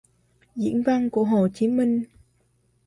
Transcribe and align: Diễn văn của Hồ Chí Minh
Diễn 0.55 0.83
văn 0.83 1.09
của 1.09 1.23
Hồ 1.23 1.47
Chí 1.53 1.67
Minh 1.67 2.03